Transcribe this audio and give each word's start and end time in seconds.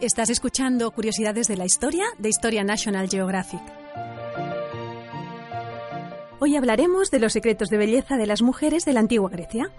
Estás 0.00 0.28
escuchando 0.28 0.90
Curiosidades 0.90 1.48
de 1.48 1.56
la 1.56 1.64
Historia 1.64 2.04
de 2.18 2.28
Historia 2.28 2.62
National 2.64 3.08
Geographic. 3.08 3.62
Hoy 6.38 6.54
hablaremos 6.54 7.10
de 7.10 7.18
los 7.18 7.32
secretos 7.32 7.70
de 7.70 7.78
belleza 7.78 8.18
de 8.18 8.26
las 8.26 8.42
mujeres 8.42 8.84
de 8.84 8.92
la 8.92 9.00
antigua 9.00 9.30
Grecia. 9.30 9.70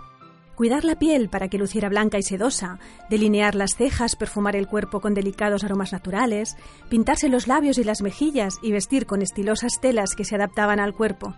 Cuidar 0.56 0.86
la 0.86 0.98
piel 0.98 1.30
para 1.30 1.50
que 1.50 1.60
luciera 1.60 1.88
blanca 1.88 2.18
y 2.18 2.24
sedosa, 2.24 2.80
delinear 3.12 3.54
las 3.54 3.76
cejas, 3.76 4.16
perfumar 4.16 4.56
el 4.56 4.68
cuerpo 4.68 5.02
con 5.02 5.14
delicados 5.14 5.64
aromas 5.64 5.94
naturales, 5.94 6.58
pintarse 6.90 7.30
los 7.30 7.46
labios 7.46 7.78
y 7.78 7.84
las 7.84 8.02
mejillas 8.02 8.56
y 8.64 8.72
vestir 8.72 9.06
con 9.06 9.22
estilosas 9.22 9.80
telas 9.80 10.16
que 10.16 10.26
se 10.26 10.34
adaptaban 10.34 10.80
al 10.80 10.96
cuerpo. 10.96 11.36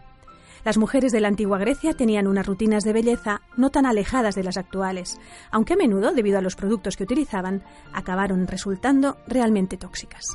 Las 0.65 0.77
mujeres 0.77 1.11
de 1.11 1.21
la 1.21 1.29
antigua 1.29 1.57
Grecia 1.57 1.93
tenían 1.93 2.27
unas 2.27 2.45
rutinas 2.45 2.83
de 2.83 2.93
belleza 2.93 3.41
no 3.55 3.69
tan 3.69 3.85
alejadas 3.85 4.35
de 4.35 4.43
las 4.43 4.57
actuales, 4.57 5.19
aunque 5.51 5.73
a 5.73 5.77
menudo, 5.77 6.11
debido 6.13 6.37
a 6.37 6.41
los 6.41 6.55
productos 6.55 6.97
que 6.97 7.03
utilizaban, 7.03 7.63
acabaron 7.93 8.47
resultando 8.47 9.17
realmente 9.27 9.77
tóxicas. 9.77 10.25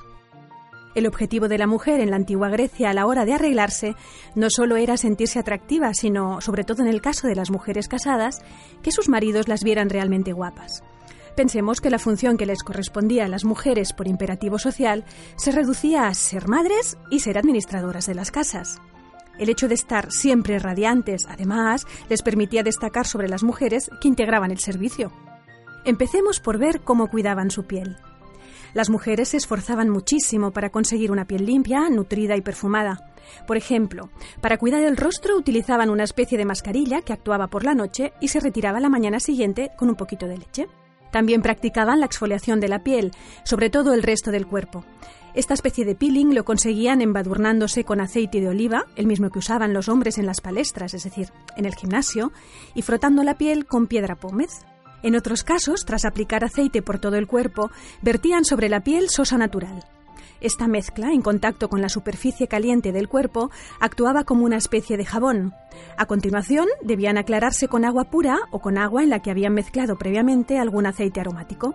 El 0.95 1.07
objetivo 1.09 1.49
de 1.49 1.59
la 1.59 1.67
mujer 1.67 2.01
en 2.01 2.11
la 2.11 2.17
antigua 2.17 2.49
Grecia 2.49 2.91
a 2.91 2.95
la 2.95 3.07
hora 3.07 3.25
de 3.25 3.35
arreglarse 3.35 3.97
no 4.37 4.49
solo 4.49 4.77
era 4.77 4.97
sentirse 4.97 5.41
atractiva, 5.41 5.93
sino, 5.93 6.41
sobre 6.41 6.63
todo 6.63 6.83
en 6.83 6.89
el 6.89 7.03
caso 7.03 7.27
de 7.27 7.35
las 7.35 7.51
mujeres 7.51 7.89
casadas, 7.89 8.43
que 8.83 8.93
sus 8.93 9.09
maridos 9.09 9.49
las 9.49 9.65
vieran 9.65 9.91
realmente 9.91 10.33
guapas. 10.33 10.85
Pensemos 11.35 11.81
que 11.81 11.91
la 11.91 11.99
función 11.99 12.37
que 12.37 12.47
les 12.47 12.63
correspondía 12.63 13.25
a 13.25 13.29
las 13.29 13.45
mujeres 13.45 13.93
por 13.93 14.07
imperativo 14.07 14.61
social 14.61 15.05
se 15.37 15.51
reducía 15.51 16.07
a 16.07 16.15
ser 16.15 16.47
madres 16.47 16.97
y 17.11 17.19
ser 17.19 17.39
administradoras 17.39 18.07
de 18.07 18.15
las 18.15 18.31
casas. 18.31 18.81
El 19.39 19.49
hecho 19.49 19.69
de 19.69 19.75
estar 19.75 20.13
siempre 20.13 20.59
radiantes, 20.59 21.27
además, 21.29 21.87
les 22.09 22.23
permitía 22.23 22.63
destacar 22.63 23.07
sobre 23.07 23.29
las 23.29 23.43
mujeres 23.43 23.91
que 24.01 24.09
integraban 24.09 24.51
el 24.51 24.59
servicio. 24.59 25.13
Empecemos 25.85 26.41
por 26.41 26.59
ver 26.59 26.81
cómo 26.83 27.09
cuidaban 27.09 27.51
su 27.51 27.65
piel. 27.65 27.97
Las 28.75 28.91
mujeres 28.91 29.29
se 29.29 29.37
esforzaban 29.37 29.89
muchísimo 29.89 30.51
para 30.51 30.71
conseguir 30.71 31.13
una 31.13 31.27
piel 31.27 31.47
limpia, 31.47 31.89
nutrida 31.91 32.37
y 32.37 32.41
perfumada. 32.41 33.13
Por 33.47 33.57
ejemplo, 33.57 34.11
para 34.41 34.59
cuidar 34.59 34.83
el 34.83 34.97
rostro 34.97 35.37
utilizaban 35.37 35.91
una 35.91 36.05
especie 36.05 36.37
de 36.39 36.45
mascarilla 36.45 37.03
que 37.03 37.13
actuaba 37.13 37.47
por 37.47 37.65
la 37.65 37.75
noche 37.75 38.13
y 38.21 38.29
se 38.29 38.41
retiraba 38.41 38.81
la 38.81 38.89
mañana 38.89 39.21
siguiente 39.21 39.71
con 39.77 39.89
un 39.89 39.95
poquito 39.95 40.27
de 40.27 40.39
leche. 40.39 40.69
También 41.13 41.43
practicaban 41.43 42.01
la 42.01 42.07
exfoliación 42.07 42.59
de 42.59 42.69
la 42.69 42.83
piel, 42.83 43.13
sobre 43.45 43.71
todo 43.71 43.95
el 43.95 44.03
resto 44.03 44.33
del 44.33 44.49
cuerpo. 44.49 44.85
Esta 45.35 45.55
especie 45.55 45.85
de 45.85 45.97
peeling 45.97 46.33
lo 46.33 46.45
conseguían 46.45 47.01
embadurnándose 47.01 47.83
con 47.83 48.01
aceite 48.01 48.41
de 48.41 48.49
oliva, 48.49 48.85
el 48.95 49.07
mismo 49.07 49.31
que 49.31 49.41
usaban 49.41 49.75
los 49.75 49.89
hombres 49.89 50.17
en 50.19 50.27
las 50.27 50.41
palestras, 50.41 50.95
es 50.95 51.03
decir, 51.03 51.31
en 51.57 51.65
el 51.65 51.75
gimnasio, 51.75 52.31
y 52.75 52.83
frotando 52.83 53.25
la 53.25 53.37
piel 53.37 53.67
con 53.67 53.89
piedra 53.89 54.15
pómez. 54.15 54.51
En 55.03 55.17
otros 55.17 55.43
casos, 55.43 55.85
tras 55.85 56.05
aplicar 56.05 56.45
aceite 56.45 56.83
por 56.83 57.01
todo 57.01 57.17
el 57.17 57.27
cuerpo, 57.27 57.71
vertían 58.01 58.45
sobre 58.45 58.69
la 58.69 58.85
piel 58.85 59.11
sosa 59.11 59.37
natural. 59.37 59.85
Esta 60.41 60.69
mezcla, 60.69 61.13
en 61.13 61.21
contacto 61.21 61.69
con 61.69 61.81
la 61.81 61.89
superficie 61.89 62.47
caliente 62.47 62.93
del 62.93 63.09
cuerpo, 63.09 63.51
actuaba 63.81 64.23
como 64.23 64.45
una 64.45 64.57
especie 64.57 64.97
de 64.97 65.05
jabón. 65.05 65.53
A 65.97 66.07
continuación, 66.07 66.69
debían 66.83 67.19
aclararse 67.19 67.67
con 67.67 67.85
agua 67.85 68.05
pura 68.05 68.39
o 68.53 68.61
con 68.61 68.79
agua 68.79 69.03
en 69.03 69.11
la 69.11 69.21
que 69.21 69.33
habían 69.33 69.55
mezclado 69.55 69.97
previamente 69.97 70.59
algún 70.59 70.87
aceite 70.87 71.21
aromático. 71.21 71.75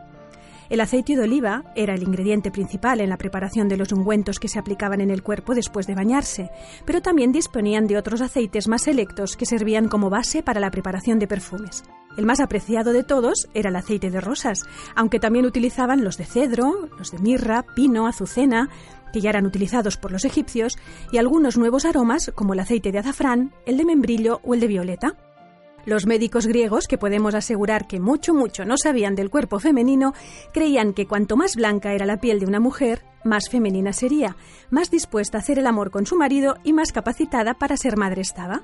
El 0.69 0.81
aceite 0.81 1.15
de 1.15 1.23
oliva 1.23 1.63
era 1.75 1.95
el 1.95 2.03
ingrediente 2.03 2.51
principal 2.51 3.01
en 3.01 3.09
la 3.09 3.17
preparación 3.17 3.67
de 3.67 3.77
los 3.77 3.91
ungüentos 3.91 4.39
que 4.39 4.47
se 4.47 4.59
aplicaban 4.59 5.01
en 5.01 5.09
el 5.09 5.23
cuerpo 5.23 5.55
después 5.55 5.87
de 5.87 5.95
bañarse, 5.95 6.51
pero 6.85 7.01
también 7.01 7.31
disponían 7.31 7.87
de 7.87 7.97
otros 7.97 8.21
aceites 8.21 8.67
más 8.67 8.83
selectos 8.83 9.35
que 9.35 9.47
servían 9.47 9.87
como 9.87 10.11
base 10.11 10.43
para 10.43 10.59
la 10.59 10.69
preparación 10.69 11.17
de 11.17 11.27
perfumes. 11.27 11.83
El 12.17 12.25
más 12.27 12.39
apreciado 12.39 12.93
de 12.93 13.03
todos 13.03 13.47
era 13.55 13.69
el 13.69 13.75
aceite 13.75 14.11
de 14.11 14.21
rosas, 14.21 14.63
aunque 14.95 15.19
también 15.19 15.45
utilizaban 15.45 16.03
los 16.03 16.17
de 16.17 16.25
cedro, 16.25 16.89
los 16.99 17.11
de 17.11 17.17
mirra, 17.17 17.65
pino, 17.75 18.05
azucena, 18.05 18.69
que 19.11 19.21
ya 19.21 19.31
eran 19.31 19.47
utilizados 19.47 19.97
por 19.97 20.11
los 20.11 20.23
egipcios, 20.23 20.77
y 21.11 21.17
algunos 21.17 21.57
nuevos 21.57 21.85
aromas 21.85 22.31
como 22.35 22.53
el 22.53 22.59
aceite 22.59 22.91
de 22.91 22.99
azafrán, 22.99 23.53
el 23.65 23.77
de 23.77 23.85
membrillo 23.85 24.39
o 24.43 24.53
el 24.53 24.59
de 24.59 24.67
violeta. 24.67 25.17
Los 25.85 26.05
médicos 26.05 26.47
griegos, 26.47 26.87
que 26.87 26.97
podemos 26.97 27.35
asegurar 27.35 27.87
que 27.87 27.99
mucho, 27.99 28.33
mucho 28.33 28.65
no 28.65 28.77
sabían 28.77 29.15
del 29.15 29.29
cuerpo 29.29 29.59
femenino, 29.59 30.13
creían 30.53 30.93
que 30.93 31.07
cuanto 31.07 31.37
más 31.37 31.55
blanca 31.55 31.93
era 31.93 32.05
la 32.05 32.17
piel 32.17 32.39
de 32.39 32.45
una 32.45 32.59
mujer, 32.59 33.03
más 33.23 33.49
femenina 33.49 33.93
sería, 33.93 34.35
más 34.69 34.91
dispuesta 34.91 35.37
a 35.37 35.41
hacer 35.41 35.59
el 35.59 35.67
amor 35.67 35.91
con 35.91 36.05
su 36.05 36.15
marido 36.15 36.55
y 36.63 36.73
más 36.73 36.91
capacitada 36.91 37.53
para 37.53 37.77
ser 37.77 37.97
madre 37.97 38.21
estaba. 38.21 38.61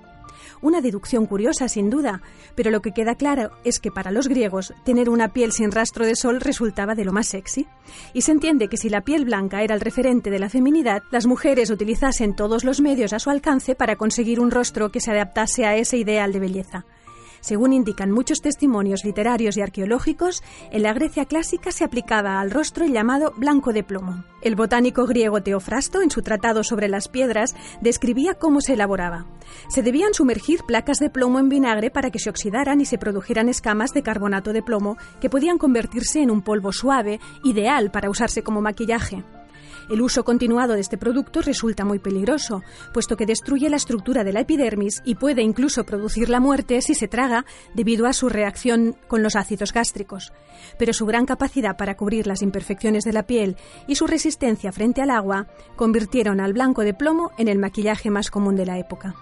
Una 0.61 0.81
deducción 0.81 1.25
curiosa, 1.25 1.67
sin 1.67 1.89
duda, 1.89 2.21
pero 2.55 2.71
lo 2.71 2.81
que 2.81 2.91
queda 2.91 3.15
claro 3.15 3.51
es 3.63 3.79
que 3.79 3.91
para 3.91 4.11
los 4.11 4.27
griegos 4.27 4.73
tener 4.83 5.09
una 5.09 5.29
piel 5.33 5.51
sin 5.51 5.71
rastro 5.71 6.05
de 6.05 6.15
sol 6.15 6.41
resultaba 6.41 6.95
de 6.95 7.05
lo 7.05 7.13
más 7.13 7.27
sexy. 7.27 7.67
Y 8.13 8.21
se 8.21 8.31
entiende 8.31 8.67
que 8.67 8.77
si 8.77 8.89
la 8.89 9.01
piel 9.01 9.25
blanca 9.25 9.63
era 9.63 9.75
el 9.75 9.81
referente 9.81 10.29
de 10.29 10.39
la 10.39 10.49
feminidad, 10.49 11.03
las 11.11 11.27
mujeres 11.27 11.69
utilizasen 11.69 12.35
todos 12.35 12.63
los 12.63 12.81
medios 12.81 13.13
a 13.13 13.19
su 13.19 13.29
alcance 13.29 13.75
para 13.75 13.95
conseguir 13.95 14.39
un 14.39 14.51
rostro 14.51 14.91
que 14.91 15.01
se 15.01 15.11
adaptase 15.11 15.65
a 15.65 15.75
ese 15.75 15.97
ideal 15.97 16.31
de 16.31 16.39
belleza. 16.39 16.85
Según 17.45 17.73
indican 17.73 18.09
muchos 18.09 18.41
testimonios 18.41 19.05
literarios 19.05 19.55
y 19.55 19.61
arqueológicos, 19.61 20.41
en 20.71 20.81
la 20.81 20.93
Grecia 20.93 21.25
clásica 21.25 21.71
se 21.71 21.83
aplicaba 21.83 22.39
al 22.41 22.49
rostro 22.49 22.85
el 22.85 22.91
llamado 22.91 23.35
blanco 23.37 23.71
de 23.71 23.83
plomo. 23.83 24.23
El 24.41 24.55
botánico 24.55 25.05
griego 25.05 25.43
Teofrasto, 25.43 26.01
en 26.01 26.09
su 26.09 26.23
tratado 26.23 26.63
sobre 26.63 26.87
las 26.87 27.07
piedras, 27.07 27.55
describía 27.81 28.33
cómo 28.33 28.61
se 28.61 28.73
elaboraba. 28.73 29.27
Se 29.67 29.83
debían 29.83 30.15
sumergir 30.15 30.63
placas 30.63 30.97
de 30.97 31.11
plomo 31.11 31.37
en 31.37 31.49
vinagre 31.49 31.91
para 31.91 32.09
que 32.09 32.17
se 32.17 32.31
oxidaran 32.31 32.81
y 32.81 32.85
se 32.85 32.97
produjeran 32.97 33.47
escamas 33.47 33.91
de 33.93 34.01
carbonato 34.01 34.51
de 34.51 34.63
plomo 34.63 34.97
que 35.21 35.29
podían 35.29 35.59
convertirse 35.59 36.23
en 36.23 36.31
un 36.31 36.41
polvo 36.41 36.73
suave, 36.73 37.19
ideal 37.43 37.91
para 37.91 38.09
usarse 38.09 38.41
como 38.41 38.59
maquillaje. 38.59 39.23
El 39.89 40.01
uso 40.01 40.23
continuado 40.23 40.73
de 40.73 40.81
este 40.81 40.97
producto 40.97 41.41
resulta 41.41 41.85
muy 41.85 41.99
peligroso, 41.99 42.63
puesto 42.93 43.15
que 43.15 43.25
destruye 43.25 43.69
la 43.69 43.75
estructura 43.75 44.23
de 44.23 44.33
la 44.33 44.41
epidermis 44.41 45.01
y 45.05 45.15
puede 45.15 45.43
incluso 45.43 45.85
producir 45.85 46.29
la 46.29 46.39
muerte 46.39 46.81
si 46.81 46.95
se 46.95 47.07
traga 47.07 47.45
debido 47.73 48.07
a 48.07 48.13
su 48.13 48.29
reacción 48.29 48.95
con 49.07 49.21
los 49.21 49.35
ácidos 49.35 49.73
gástricos. 49.73 50.33
Pero 50.79 50.93
su 50.93 51.05
gran 51.05 51.25
capacidad 51.25 51.77
para 51.77 51.97
cubrir 51.97 52.27
las 52.27 52.41
imperfecciones 52.41 53.03
de 53.03 53.13
la 53.13 53.27
piel 53.27 53.57
y 53.87 53.95
su 53.95 54.07
resistencia 54.07 54.71
frente 54.71 55.01
al 55.01 55.11
agua 55.11 55.47
convirtieron 55.75 56.39
al 56.39 56.53
blanco 56.53 56.81
de 56.83 56.93
plomo 56.93 57.31
en 57.37 57.47
el 57.47 57.59
maquillaje 57.59 58.09
más 58.09 58.31
común 58.31 58.55
de 58.55 58.65
la 58.65 58.79
época. 58.79 59.15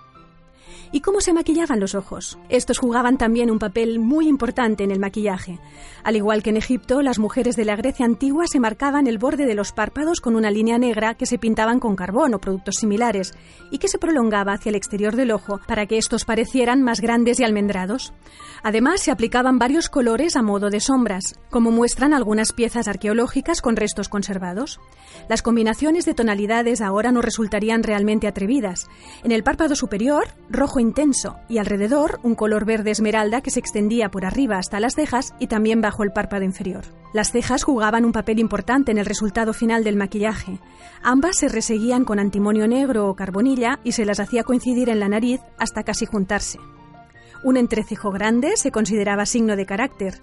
¿Y 0.95 1.01
cómo 1.01 1.21
se 1.21 1.33
maquillaban 1.33 1.79
los 1.79 1.95
ojos? 1.95 2.37
Estos 2.49 2.77
jugaban 2.77 3.17
también 3.17 3.49
un 3.49 3.57
papel 3.57 3.97
muy 3.99 4.27
importante 4.27 4.83
en 4.83 4.91
el 4.91 4.99
maquillaje. 4.99 5.59
Al 6.03 6.15
igual 6.15 6.43
que 6.43 6.51
en 6.51 6.57
Egipto, 6.57 7.01
las 7.01 7.17
mujeres 7.17 7.55
de 7.55 7.65
la 7.65 7.75
Grecia 7.75 8.05
antigua 8.05 8.45
se 8.45 8.59
marcaban 8.59 9.07
el 9.07 9.17
borde 9.17 9.47
de 9.47 9.55
los 9.55 9.71
párpados 9.71 10.21
con 10.21 10.35
una 10.35 10.51
línea 10.51 10.77
negra 10.77 11.15
que 11.15 11.25
se 11.25 11.39
pintaban 11.39 11.79
con 11.79 11.95
carbón 11.95 12.35
o 12.35 12.39
productos 12.39 12.75
similares 12.75 13.33
y 13.71 13.79
que 13.79 13.87
se 13.87 13.97
prolongaba 13.97 14.53
hacia 14.53 14.69
el 14.69 14.75
exterior 14.75 15.15
del 15.15 15.31
ojo 15.31 15.59
para 15.65 15.87
que 15.87 15.97
estos 15.97 16.25
parecieran 16.25 16.83
más 16.83 17.01
grandes 17.01 17.39
y 17.39 17.43
almendrados. 17.43 18.13
Además, 18.61 19.01
se 19.01 19.09
aplicaban 19.09 19.57
varios 19.57 19.89
colores 19.89 20.35
a 20.35 20.43
modo 20.43 20.69
de 20.69 20.79
sombras, 20.79 21.39
como 21.49 21.71
muestran 21.71 22.13
algunas 22.13 22.53
piezas 22.53 22.87
arqueológicas 22.87 23.61
con 23.61 23.77
restos 23.77 24.09
conservados. 24.09 24.79
Las 25.27 25.41
combinaciones 25.41 26.05
de 26.05 26.13
tonalidades 26.13 26.81
ahora 26.81 27.11
no 27.11 27.23
resultarían 27.23 27.81
realmente 27.81 28.27
atrevidas. 28.27 28.85
En 29.23 29.31
el 29.31 29.43
párpado 29.43 29.75
superior, 29.75 30.27
rojo 30.51 30.82
intenso 30.83 31.38
y 31.49 31.57
alrededor 31.57 32.19
un 32.21 32.35
color 32.35 32.66
verde 32.66 32.91
esmeralda 32.91 33.41
que 33.41 33.49
se 33.49 33.59
extendía 33.59 34.09
por 34.09 34.25
arriba 34.25 34.59
hasta 34.59 34.79
las 34.79 34.94
cejas 34.94 35.33
y 35.39 35.47
también 35.47 35.81
bajo 35.81 36.03
el 36.03 36.11
párpado 36.11 36.44
inferior. 36.44 36.83
Las 37.13 37.31
cejas 37.31 37.63
jugaban 37.63 38.05
un 38.05 38.11
papel 38.11 38.38
importante 38.38 38.91
en 38.91 38.99
el 38.99 39.07
resultado 39.07 39.53
final 39.53 39.83
del 39.83 39.95
maquillaje. 39.95 40.59
Ambas 41.01 41.38
se 41.38 41.47
reseguían 41.47 42.05
con 42.05 42.19
antimonio 42.19 42.67
negro 42.67 43.09
o 43.09 43.16
carbonilla 43.16 43.79
y 43.83 43.93
se 43.93 44.05
las 44.05 44.19
hacía 44.19 44.43
coincidir 44.43 44.89
en 44.89 44.99
la 44.99 45.09
nariz 45.09 45.41
hasta 45.57 45.83
casi 45.83 46.05
juntarse. 46.05 46.59
Un 47.43 47.57
entrecejo 47.57 48.11
grande 48.11 48.55
se 48.55 48.72
consideraba 48.72 49.25
signo 49.25 49.55
de 49.55 49.66
carácter. 49.66 50.19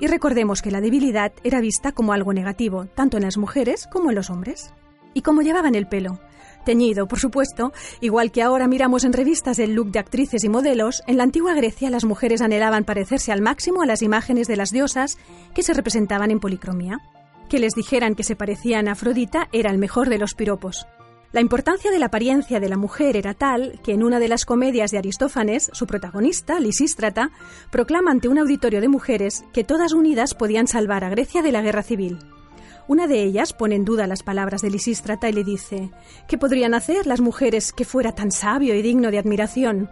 Y 0.00 0.06
recordemos 0.06 0.62
que 0.62 0.70
la 0.70 0.80
debilidad 0.80 1.32
era 1.44 1.60
vista 1.60 1.92
como 1.92 2.12
algo 2.12 2.32
negativo, 2.32 2.86
tanto 2.86 3.16
en 3.16 3.22
las 3.22 3.38
mujeres 3.38 3.88
como 3.90 4.10
en 4.10 4.16
los 4.16 4.30
hombres. 4.30 4.72
¿Y 5.14 5.22
cómo 5.22 5.42
llevaban 5.42 5.74
el 5.74 5.86
pelo? 5.86 6.18
Teñido, 6.64 7.08
por 7.08 7.18
supuesto, 7.18 7.72
igual 8.00 8.30
que 8.30 8.42
ahora 8.42 8.68
miramos 8.68 9.04
en 9.04 9.12
revistas 9.12 9.58
el 9.58 9.74
look 9.74 9.90
de 9.90 9.98
actrices 9.98 10.44
y 10.44 10.48
modelos, 10.48 11.02
en 11.06 11.16
la 11.16 11.24
antigua 11.24 11.54
Grecia 11.54 11.90
las 11.90 12.04
mujeres 12.04 12.40
anhelaban 12.40 12.84
parecerse 12.84 13.32
al 13.32 13.42
máximo 13.42 13.82
a 13.82 13.86
las 13.86 14.02
imágenes 14.02 14.46
de 14.46 14.56
las 14.56 14.70
diosas 14.70 15.18
que 15.54 15.62
se 15.62 15.74
representaban 15.74 16.30
en 16.30 16.38
policromía. 16.38 17.00
Que 17.48 17.58
les 17.58 17.74
dijeran 17.74 18.14
que 18.14 18.22
se 18.22 18.36
parecían 18.36 18.88
a 18.88 18.92
Afrodita 18.92 19.48
era 19.52 19.70
el 19.70 19.78
mejor 19.78 20.08
de 20.08 20.18
los 20.18 20.34
piropos. 20.34 20.86
La 21.32 21.40
importancia 21.40 21.90
de 21.90 21.98
la 21.98 22.06
apariencia 22.06 22.60
de 22.60 22.68
la 22.68 22.76
mujer 22.76 23.16
era 23.16 23.34
tal 23.34 23.80
que 23.82 23.92
en 23.92 24.04
una 24.04 24.20
de 24.20 24.28
las 24.28 24.44
comedias 24.44 24.90
de 24.90 24.98
Aristófanes, 24.98 25.70
su 25.72 25.86
protagonista, 25.86 26.60
Lisístrata, 26.60 27.30
proclama 27.70 28.10
ante 28.10 28.28
un 28.28 28.38
auditorio 28.38 28.82
de 28.82 28.88
mujeres 28.88 29.44
que 29.52 29.64
todas 29.64 29.94
unidas 29.94 30.34
podían 30.34 30.68
salvar 30.68 31.04
a 31.04 31.08
Grecia 31.08 31.42
de 31.42 31.52
la 31.52 31.62
guerra 31.62 31.82
civil. 31.82 32.18
Una 32.88 33.06
de 33.06 33.22
ellas 33.22 33.52
pone 33.52 33.76
en 33.76 33.84
duda 33.84 34.06
las 34.06 34.22
palabras 34.22 34.62
de 34.62 34.70
Lisístrata 34.70 35.28
y 35.28 35.32
le 35.32 35.44
dice 35.44 35.90
¿Qué 36.26 36.38
podrían 36.38 36.74
hacer 36.74 37.06
las 37.06 37.20
mujeres 37.20 37.72
que 37.72 37.84
fuera 37.84 38.12
tan 38.12 38.32
sabio 38.32 38.74
y 38.74 38.82
digno 38.82 39.10
de 39.10 39.18
admiración? 39.18 39.90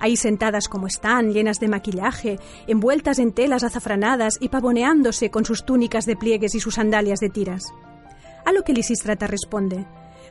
ahí 0.00 0.16
sentadas 0.16 0.68
como 0.68 0.86
están, 0.86 1.32
llenas 1.32 1.60
de 1.60 1.68
maquillaje, 1.68 2.38
envueltas 2.66 3.18
en 3.18 3.32
telas 3.32 3.62
azafranadas 3.62 4.38
y 4.40 4.48
pavoneándose 4.48 5.30
con 5.30 5.44
sus 5.44 5.64
túnicas 5.64 6.06
de 6.06 6.16
pliegues 6.16 6.54
y 6.54 6.60
sus 6.60 6.74
sandalias 6.74 7.20
de 7.20 7.28
tiras. 7.28 7.64
A 8.44 8.52
lo 8.52 8.64
que 8.64 8.72
Lisístrata 8.72 9.26
responde, 9.26 9.86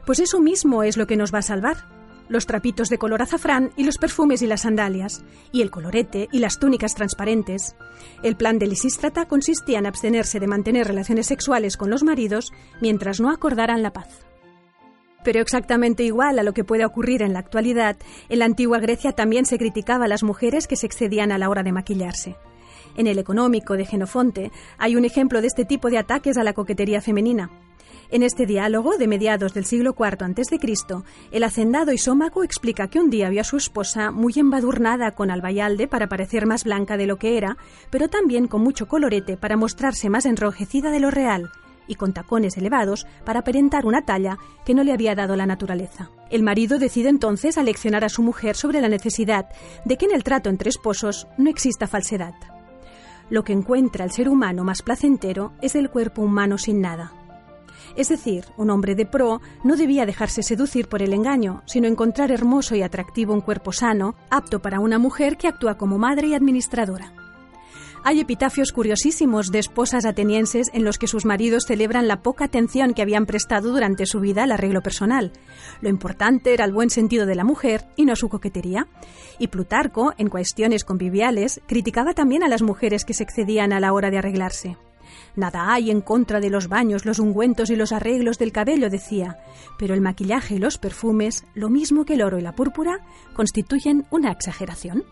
pues 0.05 0.19
eso 0.19 0.41
mismo 0.41 0.83
es 0.83 0.97
lo 0.97 1.07
que 1.07 1.15
nos 1.15 1.33
va 1.33 1.39
a 1.39 1.43
salvar. 1.43 1.98
Los 2.29 2.45
trapitos 2.45 2.89
de 2.89 2.99
color 2.99 3.23
azafrán 3.23 3.71
y 3.75 3.83
los 3.83 3.97
perfumes 3.97 4.43
y 4.43 4.47
las 4.47 4.61
sandalias, 4.61 5.23
y 5.51 5.63
el 5.63 5.71
colorete 5.71 6.29
y 6.31 6.39
las 6.39 6.59
túnicas 6.59 6.93
transparentes. 6.93 7.75
El 8.21 8.35
plan 8.35 8.59
de 8.59 8.67
Lisístrata 8.67 9.25
consistía 9.25 9.79
en 9.79 9.87
abstenerse 9.87 10.39
de 10.39 10.45
mantener 10.45 10.87
relaciones 10.87 11.25
sexuales 11.25 11.75
con 11.75 11.89
los 11.89 12.03
maridos 12.03 12.51
mientras 12.81 13.19
no 13.19 13.31
acordaran 13.31 13.81
la 13.81 13.93
paz. 13.93 14.25
Pero 15.23 15.41
exactamente 15.41 16.03
igual 16.03 16.37
a 16.37 16.43
lo 16.43 16.53
que 16.53 16.63
puede 16.63 16.85
ocurrir 16.85 17.23
en 17.23 17.33
la 17.33 17.39
actualidad, 17.39 17.97
en 18.29 18.39
la 18.39 18.45
antigua 18.45 18.79
Grecia 18.79 19.11
también 19.11 19.45
se 19.45 19.57
criticaba 19.57 20.05
a 20.05 20.07
las 20.07 20.23
mujeres 20.23 20.67
que 20.67 20.75
se 20.75 20.85
excedían 20.85 21.31
a 21.31 21.39
la 21.39 21.49
hora 21.49 21.63
de 21.63 21.71
maquillarse. 21.71 22.35
En 22.95 23.07
el 23.07 23.17
económico 23.17 23.75
de 23.75 23.85
Genofonte 23.85 24.51
hay 24.77 24.95
un 24.95 25.03
ejemplo 25.03 25.41
de 25.41 25.47
este 25.47 25.65
tipo 25.65 25.89
de 25.89 25.97
ataques 25.97 26.37
a 26.37 26.43
la 26.43 26.53
coquetería 26.53 27.01
femenina. 27.01 27.49
En 28.11 28.23
este 28.23 28.47
diálogo 28.47 28.97
de 28.97 29.07
mediados 29.07 29.53
del 29.53 29.65
siglo 29.65 29.95
IV 29.97 30.23
a.C., 30.23 30.59
el 31.31 31.43
hacendado 31.43 31.91
Isómaco 31.91 32.43
explica 32.43 32.87
que 32.87 32.99
un 32.99 33.11
día 33.11 33.29
vio 33.29 33.41
a 33.41 33.43
su 33.43 33.55
esposa 33.55 34.09
muy 34.09 34.33
embadurnada 34.35 35.11
con 35.11 35.29
albayalde 35.29 35.87
para 35.87 36.09
parecer 36.09 36.47
más 36.47 36.63
blanca 36.63 36.97
de 36.97 37.05
lo 37.05 37.17
que 37.17 37.37
era, 37.37 37.57
pero 37.91 38.09
también 38.09 38.47
con 38.47 38.63
mucho 38.63 38.87
colorete 38.87 39.37
para 39.37 39.57
mostrarse 39.57 40.09
más 40.09 40.25
enrojecida 40.25 40.89
de 40.89 40.99
lo 40.99 41.11
real, 41.11 41.51
y 41.85 41.95
con 41.95 42.11
tacones 42.11 42.57
elevados 42.57 43.05
para 43.25 43.41
aparentar 43.41 43.85
una 43.85 44.01
talla 44.01 44.39
que 44.65 44.73
no 44.73 44.83
le 44.83 44.93
había 44.93 45.13
dado 45.13 45.35
la 45.35 45.45
naturaleza. 45.45 46.09
El 46.31 46.41
marido 46.41 46.79
decide 46.79 47.09
entonces 47.09 47.59
aleccionar 47.59 48.03
a 48.03 48.09
su 48.09 48.23
mujer 48.23 48.55
sobre 48.55 48.81
la 48.81 48.89
necesidad 48.89 49.49
de 49.85 49.97
que 49.97 50.05
en 50.05 50.15
el 50.15 50.23
trato 50.23 50.49
entre 50.49 50.69
esposos 50.69 51.27
no 51.37 51.47
exista 51.51 51.85
falsedad. 51.85 52.33
Lo 53.29 53.43
que 53.43 53.53
encuentra 53.53 54.03
el 54.03 54.11
ser 54.11 54.29
humano 54.29 54.63
más 54.63 54.81
placentero 54.81 55.53
es 55.61 55.75
el 55.75 55.91
cuerpo 55.91 56.23
humano 56.23 56.57
sin 56.57 56.81
nada. 56.81 57.13
Es 57.95 58.09
decir, 58.09 58.45
un 58.57 58.69
hombre 58.69 58.95
de 58.95 59.05
pro 59.05 59.41
no 59.63 59.75
debía 59.75 60.05
dejarse 60.05 60.43
seducir 60.43 60.87
por 60.87 61.01
el 61.01 61.13
engaño, 61.13 61.63
sino 61.65 61.87
encontrar 61.87 62.31
hermoso 62.31 62.75
y 62.75 62.81
atractivo 62.81 63.33
un 63.33 63.41
cuerpo 63.41 63.71
sano, 63.71 64.15
apto 64.29 64.61
para 64.61 64.79
una 64.79 64.99
mujer 64.99 65.37
que 65.37 65.47
actúa 65.47 65.77
como 65.77 65.97
madre 65.97 66.27
y 66.27 66.33
administradora. 66.33 67.13
Hay 68.03 68.21
epitafios 68.21 68.71
curiosísimos 68.71 69.51
de 69.51 69.59
esposas 69.59 70.05
atenienses 70.05 70.69
en 70.73 70.85
los 70.85 70.97
que 70.97 71.07
sus 71.07 71.25
maridos 71.25 71.65
celebran 71.67 72.07
la 72.07 72.21
poca 72.21 72.45
atención 72.45 72.93
que 72.93 73.01
habían 73.01 73.25
prestado 73.25 73.71
durante 73.71 74.05
su 74.05 74.21
vida 74.21 74.43
al 74.43 74.53
arreglo 74.53 74.81
personal. 74.81 75.33
Lo 75.81 75.89
importante 75.89 76.53
era 76.53 76.63
el 76.63 76.71
buen 76.71 76.89
sentido 76.89 77.25
de 77.25 77.35
la 77.35 77.43
mujer 77.43 77.85
y 77.97 78.05
no 78.05 78.15
su 78.15 78.29
coquetería. 78.29 78.87
Y 79.37 79.47
Plutarco, 79.47 80.13
en 80.17 80.29
cuestiones 80.29 80.85
conviviales, 80.85 81.61
criticaba 81.67 82.13
también 82.13 82.43
a 82.43 82.47
las 82.47 82.61
mujeres 82.61 83.03
que 83.03 83.13
se 83.13 83.23
excedían 83.23 83.73
a 83.73 83.81
la 83.81 83.91
hora 83.91 84.09
de 84.09 84.17
arreglarse. 84.17 84.77
Nada 85.35 85.73
hay 85.73 85.91
en 85.91 86.01
contra 86.01 86.39
de 86.39 86.49
los 86.49 86.67
baños, 86.67 87.05
los 87.05 87.19
ungüentos 87.19 87.69
y 87.69 87.75
los 87.75 87.91
arreglos 87.91 88.37
del 88.37 88.51
cabello, 88.51 88.89
decía, 88.89 89.37
pero 89.77 89.93
el 89.93 90.01
maquillaje 90.01 90.55
y 90.55 90.59
los 90.59 90.77
perfumes, 90.77 91.45
lo 91.53 91.69
mismo 91.69 92.05
que 92.05 92.13
el 92.13 92.21
oro 92.21 92.39
y 92.39 92.41
la 92.41 92.55
púrpura, 92.55 92.99
constituyen 93.33 94.05
una 94.11 94.31
exageración. 94.31 95.03